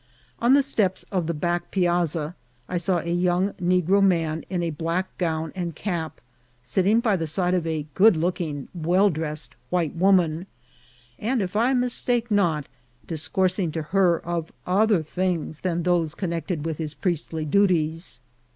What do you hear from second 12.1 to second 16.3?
not, dis coursing to her of other things than those